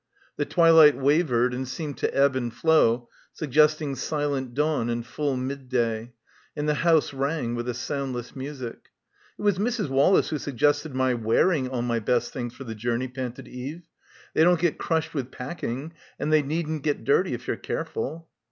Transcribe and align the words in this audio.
The 0.35 0.45
twilight 0.45 0.97
wavered 0.97 1.53
and 1.53 1.67
seemed 1.67 1.99
to 1.99 2.11
ebb 2.11 2.35
and 2.35 2.51
flow* 2.51 3.07
suggesting 3.33 3.93
silent 3.95 4.55
dawn 4.55 4.89
and 4.89 5.05
full 5.05 5.37
midday, 5.37 6.11
and 6.57 6.67
the 6.67 6.73
house 6.81 7.13
rang 7.13 7.53
with 7.53 7.69
a 7.69 7.75
soundless 7.75 8.35
music. 8.35 8.89
"It 9.37 9.43
was 9.43 9.59
Mrs. 9.59 9.89
Wallace 9.89 10.29
who 10.29 10.39
suggested 10.39 10.95
my 10.95 11.13
wearing 11.13 11.67
all 11.69 11.83
my 11.83 11.99
best 11.99 12.33
things 12.33 12.55
for 12.55 12.63
the 12.63 12.73
journey," 12.73 13.09
panted 13.09 13.47
Eve; 13.47 13.83
"they 14.33 14.43
don't 14.43 14.59
get 14.59 14.79
crushed 14.79 15.13
with 15.13 15.29
pack 15.29 15.63
ing 15.63 15.93
and 16.17 16.33
they 16.33 16.41
needn't 16.41 16.81
get 16.81 17.03
dirty 17.03 17.35
if 17.35 17.45
you're 17.47 17.55
careful." 17.55 18.27